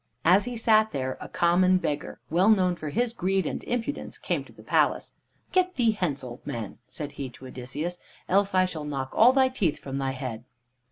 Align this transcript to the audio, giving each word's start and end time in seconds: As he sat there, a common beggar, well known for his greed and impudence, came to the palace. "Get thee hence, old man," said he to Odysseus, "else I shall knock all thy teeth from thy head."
As 0.25 0.45
he 0.45 0.57
sat 0.57 0.89
there, 0.93 1.15
a 1.21 1.29
common 1.29 1.77
beggar, 1.77 2.19
well 2.31 2.49
known 2.49 2.75
for 2.75 2.89
his 2.89 3.13
greed 3.13 3.45
and 3.45 3.63
impudence, 3.65 4.17
came 4.17 4.43
to 4.45 4.51
the 4.51 4.63
palace. 4.63 5.13
"Get 5.51 5.75
thee 5.75 5.91
hence, 5.91 6.23
old 6.23 6.41
man," 6.43 6.79
said 6.87 7.11
he 7.11 7.29
to 7.29 7.45
Odysseus, 7.45 7.99
"else 8.27 8.55
I 8.55 8.65
shall 8.65 8.83
knock 8.83 9.13
all 9.13 9.31
thy 9.31 9.47
teeth 9.49 9.77
from 9.77 9.99
thy 9.99 10.13
head." 10.13 10.43